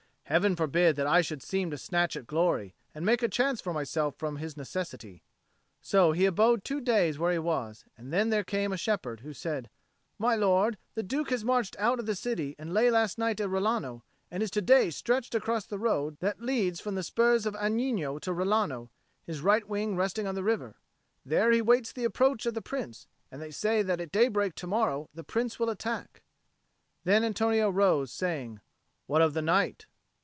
"Heaven 0.31 0.55
forbid 0.55 0.95
that 0.95 1.07
I 1.07 1.19
should 1.19 1.43
seem 1.43 1.71
to 1.71 1.77
snatch 1.77 2.15
at 2.15 2.25
glory, 2.25 2.73
and 2.95 3.05
make 3.05 3.21
a 3.21 3.27
chance 3.27 3.59
for 3.59 3.73
myself 3.73 4.15
from 4.15 4.37
his 4.37 4.55
necessity." 4.55 5.23
So 5.81 6.13
he 6.13 6.25
abode 6.25 6.63
two 6.63 6.79
days 6.79 7.19
where 7.19 7.33
he 7.33 7.37
was; 7.37 7.83
and 7.97 8.13
then 8.13 8.29
there 8.29 8.45
came 8.45 8.71
a 8.71 8.77
shepherd, 8.77 9.19
who 9.19 9.33
said, 9.33 9.69
"My 10.17 10.35
lord, 10.37 10.77
the 10.95 11.03
Duke 11.03 11.31
has 11.31 11.43
marched 11.43 11.75
out 11.77 11.99
of 11.99 12.05
the 12.05 12.15
city 12.15 12.55
and 12.57 12.73
lay 12.73 12.89
last 12.89 13.17
night 13.17 13.41
at 13.41 13.49
Rilano, 13.49 14.03
and 14.31 14.41
is 14.41 14.49
to 14.51 14.61
day 14.61 14.89
stretched 14.89 15.35
across 15.35 15.65
the 15.65 15.77
road 15.77 16.17
that 16.21 16.39
leads 16.41 16.79
from 16.79 16.95
the 16.95 17.03
spurs 17.03 17.45
of 17.45 17.53
Agnino 17.55 18.17
to 18.19 18.31
Rilano, 18.31 18.89
his 19.25 19.41
right 19.41 19.67
wing 19.67 19.97
resting 19.97 20.27
on 20.27 20.35
the 20.35 20.43
river. 20.45 20.77
There 21.25 21.51
he 21.51 21.61
waits 21.61 21.91
the 21.91 22.05
approach 22.05 22.45
of 22.45 22.53
the 22.53 22.61
Prince; 22.61 23.05
and 23.29 23.41
they 23.41 23.51
say 23.51 23.81
that 23.81 23.99
at 23.99 24.13
daybreak 24.13 24.55
to 24.55 24.67
morrow 24.67 25.09
the 25.13 25.25
Prince 25.25 25.59
will 25.59 25.69
attack." 25.69 26.23
Then 27.03 27.25
Antonio 27.25 27.69
rose, 27.69 28.13
saying, 28.13 28.61
"What 29.07 29.21
of 29.21 29.33
the 29.33 29.41
night?" 29.41 29.87